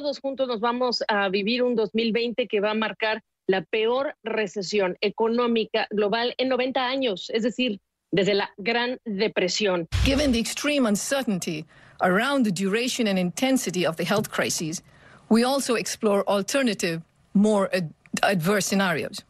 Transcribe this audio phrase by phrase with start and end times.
[0.00, 4.96] Todos juntos nos vamos a vivir un 2020 que va a marcar la peor recesión
[5.00, 7.80] económica global en 90 años, es decir,
[8.12, 9.88] desde la Gran Depresión.
[10.04, 11.64] Given the extreme uncertainty
[12.00, 14.84] around the duration and intensity of the health crises,
[15.30, 17.02] we also explore alternative,
[17.34, 17.90] more ad
[18.22, 19.24] adverse scenarios.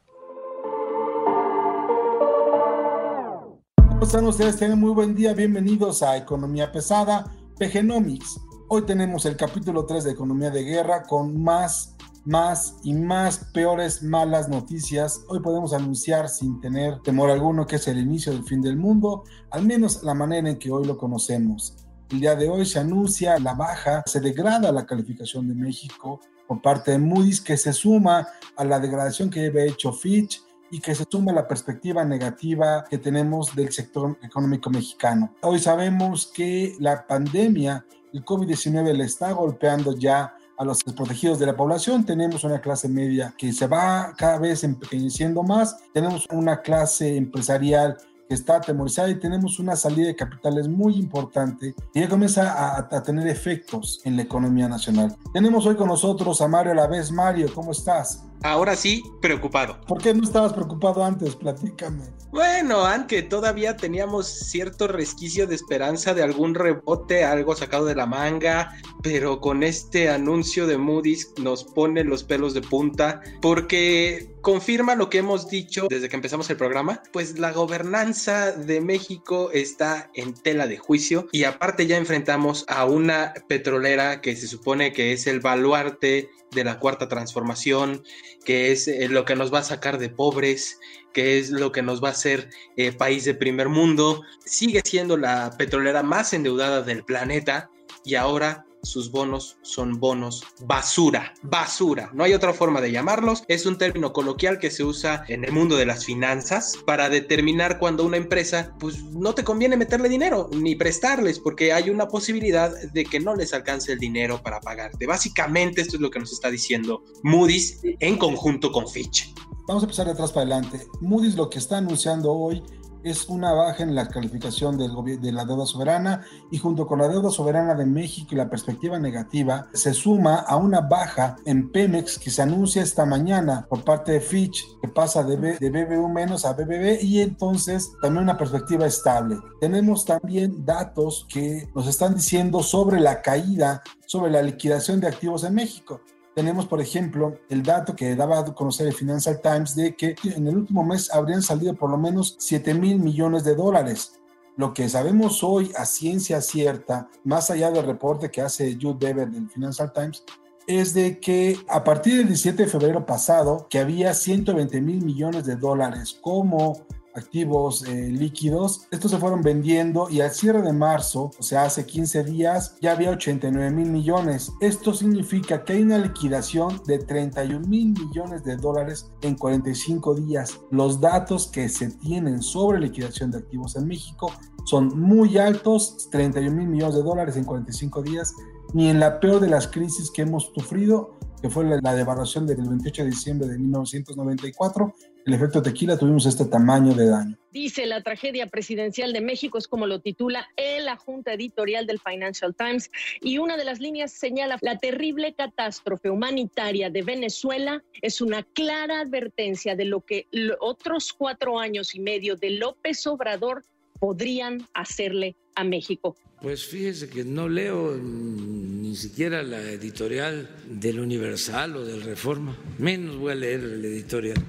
[3.88, 4.58] ¿Cómo están ustedes?
[4.58, 5.32] Tienen muy buen día.
[5.32, 7.24] Bienvenidos a Economía Pesada,
[7.58, 8.47] PGnomics.
[8.70, 14.02] Hoy tenemos el capítulo 3 de Economía de Guerra con más, más y más peores
[14.02, 15.22] malas noticias.
[15.28, 19.24] Hoy podemos anunciar sin tener temor alguno que es el inicio del fin del mundo,
[19.50, 21.76] al menos la manera en que hoy lo conocemos.
[22.10, 26.60] El día de hoy se anuncia la baja, se degrada la calificación de México por
[26.60, 30.94] parte de Moody's, que se suma a la degradación que había hecho Fitch y que
[30.94, 35.34] se suma a la perspectiva negativa que tenemos del sector económico mexicano.
[35.40, 41.46] Hoy sabemos que la pandemia el COVID-19 le está golpeando ya a los desprotegidos de
[41.46, 42.04] la población.
[42.04, 45.76] Tenemos una clase media que se va cada vez empequeñeciendo más.
[45.92, 47.96] Tenemos una clase empresarial
[48.28, 52.88] que está atemorizada y tenemos una salida de capitales muy importante y ya comienza a,
[52.90, 55.16] a, tener efectos en la economía nacional.
[55.32, 57.10] Tenemos hoy con nosotros a Mario Alavés.
[57.10, 58.24] Mario, ¿cómo estás?
[58.42, 59.80] Ahora sí, preocupado.
[59.86, 61.34] ¿Por qué no estabas preocupado antes?
[61.36, 62.04] Platícame.
[62.30, 68.04] Bueno, aunque todavía teníamos cierto resquicio de esperanza de algún rebote, algo sacado de la
[68.04, 68.70] manga,
[69.02, 75.08] pero con este anuncio de Moody's nos pone los pelos de punta porque confirma lo
[75.08, 80.34] que hemos dicho desde que empezamos el programa, pues la gobernanza de México está en
[80.34, 85.26] tela de juicio y aparte ya enfrentamos a una petrolera que se supone que es
[85.26, 88.02] el baluarte de la cuarta transformación,
[88.44, 90.78] que es eh, lo que nos va a sacar de pobres,
[91.12, 94.22] que es lo que nos va a hacer eh, país de primer mundo.
[94.44, 97.70] Sigue siendo la petrolera más endeudada del planeta
[98.04, 102.10] y ahora sus bonos son bonos basura, basura.
[102.14, 103.44] No hay otra forma de llamarlos.
[103.48, 107.78] Es un término coloquial que se usa en el mundo de las finanzas para determinar
[107.78, 112.72] cuando una empresa, pues no te conviene meterle dinero ni prestarles porque hay una posibilidad
[112.92, 115.06] de que no les alcance el dinero para pagarte.
[115.06, 119.34] Básicamente esto es lo que nos está diciendo Moody's en conjunto con Fitch.
[119.66, 120.86] Vamos a empezar de atrás para adelante.
[121.02, 122.62] Moody's lo que está anunciando hoy
[123.02, 127.30] es una baja en la calificación de la deuda soberana y junto con la deuda
[127.30, 132.30] soberana de México y la perspectiva negativa se suma a una baja en Pemex que
[132.30, 136.44] se anuncia esta mañana por parte de Fitch que pasa de, B, de BBU menos
[136.44, 139.38] a BBB y entonces también una perspectiva estable.
[139.60, 145.44] Tenemos también datos que nos están diciendo sobre la caída, sobre la liquidación de activos
[145.44, 146.00] en México.
[146.38, 150.46] Tenemos, por ejemplo, el dato que daba a conocer el Financial Times de que en
[150.46, 154.20] el último mes habrían salido por lo menos 7 mil millones de dólares.
[154.56, 159.28] Lo que sabemos hoy a ciencia cierta, más allá del reporte que hace Jude Dever
[159.28, 160.22] del Financial Times,
[160.68, 165.44] es de que a partir del 17 de febrero pasado, que había 120 mil millones
[165.44, 166.86] de dólares como
[167.18, 168.86] activos eh, líquidos.
[168.90, 172.92] Estos se fueron vendiendo y al cierre de marzo, o sea, hace 15 días, ya
[172.92, 174.52] había 89 mil millones.
[174.60, 180.60] Esto significa que hay una liquidación de 31 mil millones de dólares en 45 días.
[180.70, 184.32] Los datos que se tienen sobre liquidación de activos en México
[184.64, 188.34] son muy altos, 31 mil millones de dólares en 45 días,
[188.74, 192.56] ni en la peor de las crisis que hemos sufrido que fue la, devaluación del
[192.56, 194.94] 28 de diciembre de 1994,
[195.28, 197.38] el efecto tequila tuvimos este tamaño de daño.
[197.52, 202.00] Dice la tragedia presidencial de México, es como lo titula en la junta editorial del
[202.00, 208.22] Financial Times, y una de las líneas señala la terrible catástrofe humanitaria de Venezuela es
[208.22, 210.26] una clara advertencia de lo que
[210.60, 213.64] otros cuatro años y medio de López Obrador
[214.00, 216.16] podrían hacerle a México.
[216.40, 223.16] Pues fíjese que no leo ni siquiera la editorial del Universal o del Reforma, menos
[223.16, 224.42] voy a leer el editorial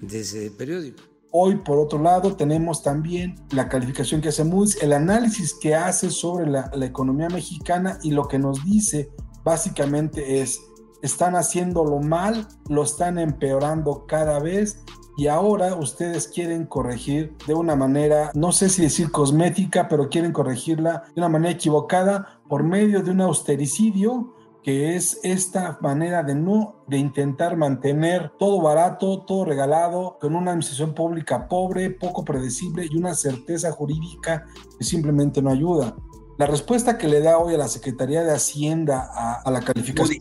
[0.00, 1.02] de ese periódico.
[1.32, 6.10] Hoy, por otro lado, tenemos también la calificación que hace Moody's, el análisis que hace
[6.10, 9.10] sobre la, la economía mexicana y lo que nos dice
[9.44, 10.60] básicamente es,
[11.02, 14.82] están haciéndolo mal, lo están empeorando cada vez
[15.16, 20.32] y ahora ustedes quieren corregir de una manera, no sé si decir cosmética, pero quieren
[20.32, 26.34] corregirla de una manera equivocada por medio de un austericidio que es esta manera de
[26.34, 32.86] no de intentar mantener todo barato, todo regalado, con una administración pública pobre, poco predecible
[32.90, 34.46] y una certeza jurídica
[34.78, 35.96] que simplemente no ayuda.
[36.38, 39.10] La respuesta que le da hoy a la Secretaría de Hacienda
[39.44, 40.18] a, la calificación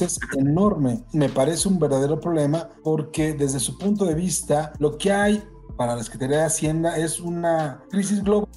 [0.00, 1.04] es enorme.
[1.12, 5.42] Me parece un verdadero problema porque desde su punto de vista lo que hay
[5.76, 8.48] para la Secretaría de Hacienda es una crisis global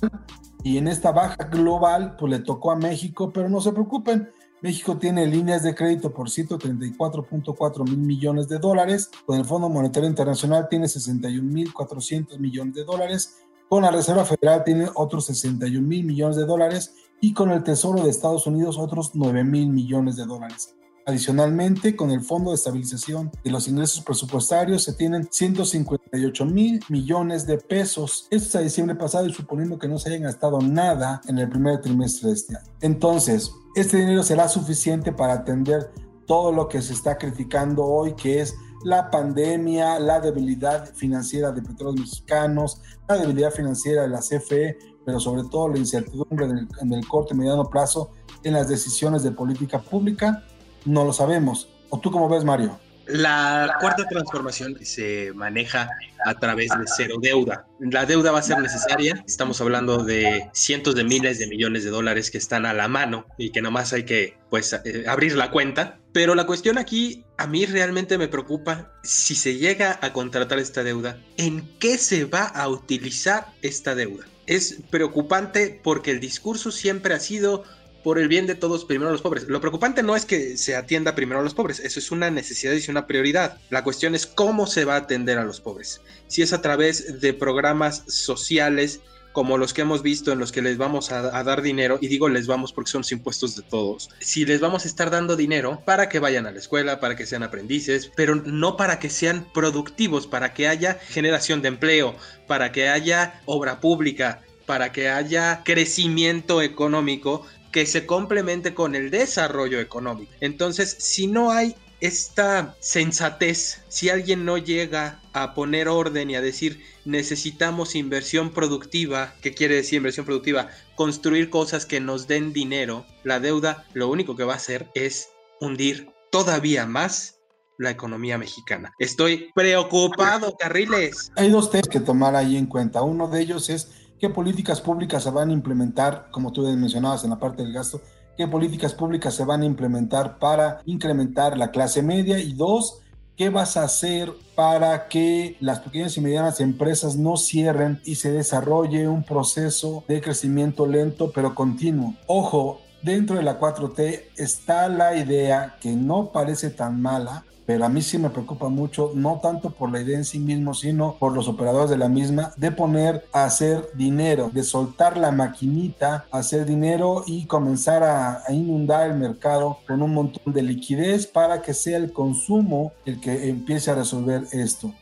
[0.63, 4.29] y en esta baja global pues le tocó a México, pero no se preocupen.
[4.61, 10.09] México tiene líneas de crédito por 134.4 mil millones de dólares, con el Fondo Monetario
[10.09, 13.37] Internacional tiene 61.400 millones de dólares.
[13.69, 16.95] Con la Reserva Federal tiene otros 61 mil millones de dólares.
[17.19, 20.75] Y con el Tesoro de Estados Unidos otros 9 mil millones de dólares.
[21.07, 27.47] Adicionalmente, con el Fondo de Estabilización de los Ingresos Presupuestarios se tienen 158 mil millones
[27.47, 28.27] de pesos.
[28.29, 31.47] Esto es a diciembre pasado y suponiendo que no se hayan gastado nada en el
[31.47, 32.67] primer trimestre de este año.
[32.81, 35.91] Entonces, este dinero será suficiente para atender
[36.25, 41.61] todo lo que se está criticando hoy, que es la pandemia, la debilidad financiera de
[41.61, 46.47] petróleos mexicanos, la debilidad financiera de la CFE, pero sobre todo la incertidumbre
[46.81, 48.11] en el, corto y mediano plazo
[48.43, 50.43] en las decisiones de política pública,
[50.87, 51.69] no lo sabemos.
[51.89, 52.79] ¿O tú cómo ves, Mario?
[53.07, 55.89] La cuarta transformación se maneja
[56.25, 57.65] a través de cero deuda.
[57.79, 59.23] La deuda va a ser necesaria.
[59.25, 63.25] Estamos hablando de cientos de miles de millones de dólares que están a la mano
[63.37, 65.99] y que nomás hay que pues eh, abrir la cuenta.
[66.11, 70.83] Pero la cuestión aquí a mí realmente me preocupa si se llega a contratar esta
[70.83, 74.25] deuda, ¿en qué se va a utilizar esta deuda?
[74.47, 77.63] Es preocupante porque el discurso siempre ha sido
[78.07, 79.49] por el bien de todos, primero a los pobres.
[79.49, 82.71] Lo preocupante no es que se atienda primero a los pobres, eso es una necesidad
[82.71, 83.57] y una prioridad.
[83.69, 85.99] La cuestión es cómo se va a atender a los pobres.
[86.27, 89.01] Si es a través de programas sociales
[89.33, 92.29] como los que hemos visto en los que les vamos a, dar dinero, y digo
[92.29, 95.81] les vamos porque son los impuestos de todos, si les vamos a estar dando dinero
[95.83, 99.45] para que vayan a la escuela, para que sean aprendices, pero no para que sean
[99.53, 102.15] productivos, para que haya generación de empleo,
[102.47, 109.11] para que haya obra pública, para que haya crecimiento económico, que se complemente con el
[109.11, 110.31] desarrollo económico.
[110.41, 116.41] Entonces, si no hay esta sensatez, si alguien no llega a poner orden y a
[116.41, 120.69] decir necesitamos inversión productiva, ¿qué quiere decir inversión productiva?
[120.95, 125.29] Construir cosas que nos den dinero, la deuda lo único que va a hacer es
[125.59, 127.39] hundir todavía más
[127.77, 128.93] la economía mexicana.
[128.99, 131.31] Estoy preocupado, Carriles.
[131.35, 133.03] Hay dos temas que tomar ahí en cuenta.
[133.03, 137.31] Uno de ellos es qué políticas públicas se van a implementar, como tú mencionabas en
[137.31, 138.01] la parte del gasto,
[138.37, 143.01] qué políticas públicas se van a implementar para incrementar la clase media y dos,
[143.37, 148.31] ¿Qué vas a hacer para que las pequeñas y medianas empresas no cierren y se
[148.31, 152.15] desarrolle un proceso de crecimiento lento pero continuo?
[152.25, 157.89] Ojo, dentro de la 4T está la idea que no parece tan mala pero a
[157.89, 161.33] mí sí me preocupa mucho, no tanto por la idea en sí mismo, sino por
[161.33, 166.65] los operadores de la misma, de poner a hacer dinero, de soltar la maquinita, hacer
[166.65, 171.97] dinero y comenzar a, inundar el mercado con un montón de liquidez para que sea
[171.97, 174.93] el consumo el que empiece a resolver esto.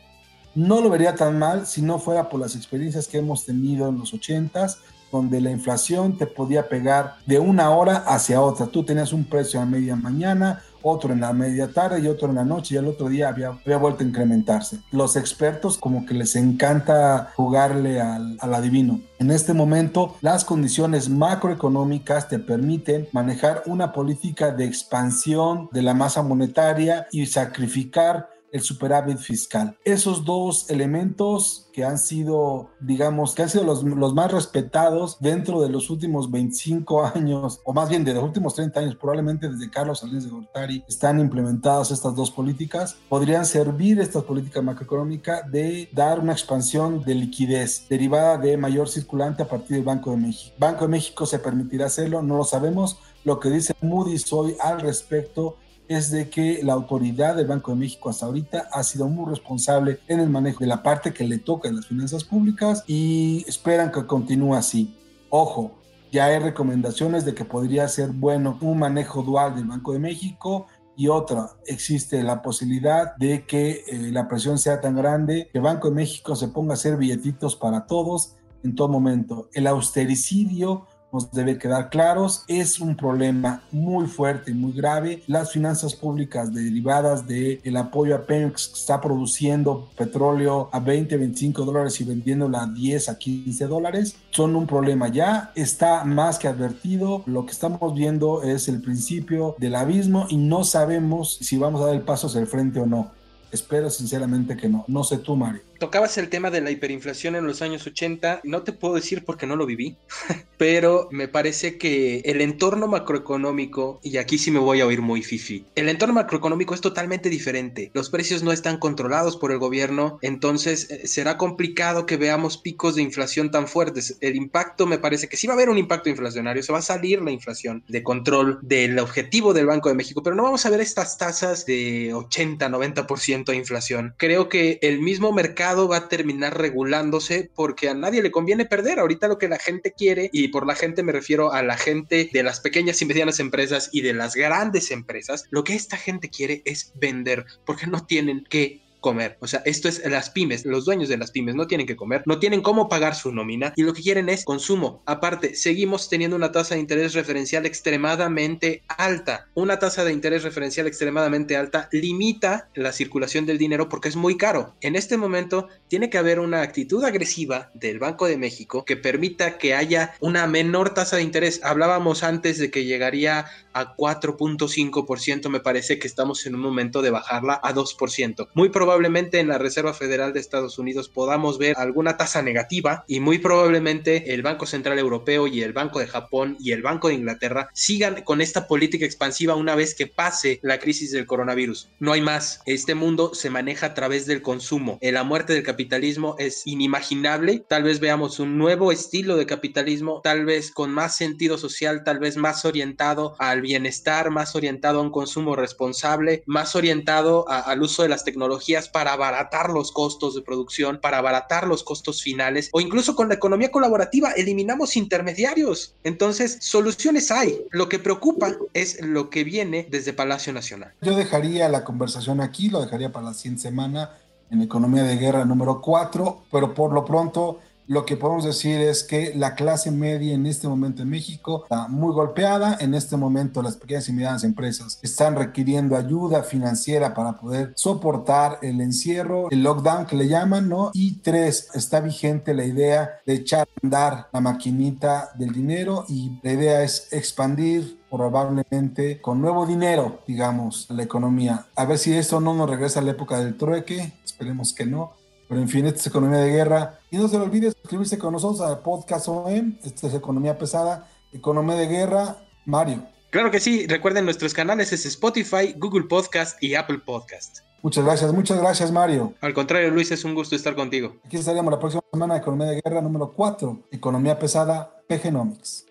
[0.56, 3.98] No lo vería tan mal si no fuera por las experiencias que hemos tenido en
[3.98, 4.78] los 80s,
[5.12, 8.66] donde la inflación te podía pegar de una hora hacia otra.
[8.66, 12.36] Tú tenías un precio a media mañana, otro en la media tarde y otro en
[12.36, 14.78] la noche y el otro día había, había vuelto a incrementarse.
[14.90, 19.00] Los expertos como que les encanta jugarle al, al adivino.
[19.18, 25.94] En este momento, las condiciones macroeconómicas te permiten manejar una política de expansión de la
[25.94, 29.76] masa monetaria y sacrificar el superávit fiscal.
[29.84, 35.60] Esos dos elementos que han sido, digamos, que han sido los, los, más respetados dentro
[35.60, 39.70] de los últimos 25 años, o más bien de los últimos 30 años, probablemente desde
[39.70, 45.88] Carlos Salinas de Gortari, están implementadas estas dos políticas, podrían servir estas políticas macroeconómicas de
[45.92, 50.56] dar una expansión de liquidez derivada de mayor circulante a partir del Banco de México.
[50.58, 52.98] Banco de México se permitirá hacerlo, no lo sabemos.
[53.24, 55.56] Lo que dice Moody's hoy al respecto
[55.88, 60.00] es de que la autoridad del Banco de México hasta ahorita ha sido muy responsable
[60.08, 63.92] en el manejo de la parte que le toca en las finanzas públicas y esperan
[63.92, 64.96] que continúe así.
[65.30, 65.72] Ojo,
[66.12, 70.66] ya hay recomendaciones de que podría ser bueno un manejo dual del Banco de México
[70.96, 75.90] y otra, existe la posibilidad de que eh, la presión sea tan grande que Banco
[75.90, 79.50] de México se ponga a hacer billetitos para todos en todo momento.
[79.52, 80.86] El austericidio
[81.32, 82.44] debe quedar claros.
[82.48, 85.22] Es un problema muy fuerte muy grave.
[85.26, 91.16] Las finanzas públicas derivadas del el apoyo a Pemex que está produciendo petróleo a 20,
[91.16, 95.52] 25 dólares y vendiéndola a 10, a 15 dólares son un problema ya.
[95.54, 97.22] Está más que advertido.
[97.26, 101.86] Lo que estamos viendo es el principio del abismo y no sabemos si vamos a
[101.86, 103.12] dar el paso hacia el frente o no.
[103.50, 104.84] Espero sinceramente que no.
[104.88, 105.62] No sé tú, Mario.
[105.78, 108.40] Tocabas el tema de la hiperinflación en los años 80.
[108.44, 109.96] No te puedo decir porque no lo viví,
[110.56, 115.22] pero me parece que el entorno macroeconómico, y aquí sí me voy a oír muy
[115.22, 117.90] fifi, el entorno macroeconómico es totalmente diferente.
[117.92, 122.94] Los precios no están controlados por el gobierno, entonces eh, será complicado que veamos picos
[122.94, 124.16] de inflación tan fuertes.
[124.20, 126.82] El impacto me parece que sí va a haber un impacto inflacionario, se va a
[126.82, 130.70] salir la inflación de control del objetivo del Banco de México, pero no vamos a
[130.70, 134.14] ver estas tasas de 80, 90% de inflación.
[134.16, 138.98] Creo que el mismo mercado va a terminar regulándose porque a nadie le conviene perder.
[138.98, 142.30] Ahorita lo que la gente quiere, y por la gente me refiero a la gente
[142.32, 146.30] de las pequeñas y medianas empresas y de las grandes empresas, lo que esta gente
[146.30, 149.38] quiere es vender porque no tienen que comer.
[149.40, 152.24] O sea, esto es las pymes, los dueños de las pymes no tienen que comer,
[152.26, 155.04] no tienen cómo pagar su nómina y lo que quieren es consumo.
[155.06, 159.46] Aparte, seguimos teniendo una tasa de interés referencial extremadamente alta.
[159.54, 164.36] Una tasa de interés referencial extremadamente alta limita la circulación del dinero porque es muy
[164.36, 164.74] caro.
[164.80, 169.56] En este momento tiene que haber una actitud agresiva del Banco de México que permita
[169.56, 171.60] que haya una menor tasa de interés.
[171.62, 177.10] Hablábamos antes de que llegaría a 4.5%, me parece que estamos en un momento de
[177.10, 178.48] bajarla a 2%.
[178.54, 183.04] Muy probablemente probablemente en la Reserva Federal de Estados Unidos podamos ver alguna tasa negativa
[183.06, 187.08] y muy probablemente el Banco Central Europeo y el Banco de Japón y el Banco
[187.08, 191.90] de Inglaterra sigan con esta política expansiva una vez que pase la crisis del coronavirus.
[191.98, 192.62] No hay más.
[192.64, 194.98] Este mundo se maneja a través del consumo.
[195.02, 197.62] La muerte del capitalismo es inimaginable.
[197.68, 202.18] Tal vez veamos un nuevo estilo de capitalismo, tal vez con más sentido social, tal
[202.18, 208.02] vez más orientado al bienestar, más orientado a un consumo responsable, más orientado al uso
[208.02, 212.80] de las tecnologías para abaratar los costos de producción, para abaratar los costos finales o
[212.80, 215.94] incluso con la economía colaborativa eliminamos intermediarios.
[216.04, 217.60] Entonces, soluciones hay.
[217.70, 220.92] Lo que preocupa es lo que viene desde Palacio Nacional.
[221.02, 224.10] Yo dejaría la conversación aquí, lo dejaría para la siguiente semana
[224.50, 229.04] en Economía de Guerra número 4, pero por lo pronto lo que podemos decir es
[229.04, 232.76] que la clase media en este momento en México está muy golpeada.
[232.80, 238.58] En este momento las pequeñas y medianas empresas están requiriendo ayuda financiera para poder soportar
[238.62, 240.90] el encierro, el lockdown que le llaman, ¿no?
[240.94, 246.38] Y tres, está vigente la idea de echar a andar la maquinita del dinero y
[246.42, 251.66] la idea es expandir probablemente con nuevo dinero, digamos, la economía.
[251.76, 255.12] A ver si esto no nos regresa a la época del trueque, esperemos que no
[255.48, 256.98] pero en fin, esta es Economía de Guerra.
[257.10, 259.74] Y no se le olvide suscribirse con nosotros a Podcast OM.
[259.84, 262.36] Esta es Economía Pesada, Economía de Guerra.
[262.64, 263.06] Mario.
[263.30, 263.86] Claro que sí.
[263.86, 267.58] Recuerden nuestros canales es Spotify, Google Podcast y Apple Podcast.
[267.82, 269.34] Muchas gracias, muchas gracias, Mario.
[269.40, 271.16] Al contrario, Luis, es un gusto estar contigo.
[271.24, 275.85] Aquí estaremos la próxima semana, Economía de Guerra número 4, Economía Pesada, PGnomics.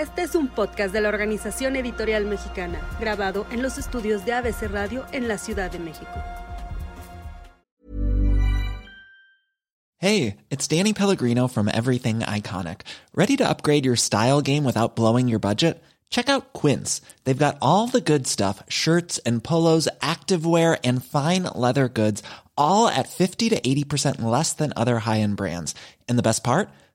[0.00, 4.62] Este es un podcast de la Organización Editorial Mexicana, grabado en los estudios de ABC
[4.62, 6.10] Radio en la Ciudad de México.
[9.98, 12.86] Hey, it's Danny Pellegrino from Everything Iconic.
[13.14, 15.82] Ready to upgrade your style game without blowing your budget?
[16.08, 17.02] Check out Quince.
[17.24, 22.22] They've got all the good stuff shirts and polos, activewear, and fine leather goods,
[22.56, 25.74] all at 50 to 80% less than other high end brands.
[26.08, 26.70] And the best part?